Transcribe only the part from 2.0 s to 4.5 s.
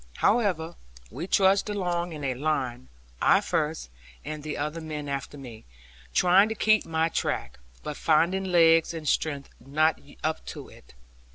in a line; I first, and